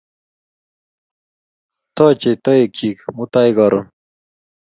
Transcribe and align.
Tochei 1.95 2.37
toek 2.45 2.69
chik 2.77 2.97
mutai 3.15 3.49
karon 3.57 3.85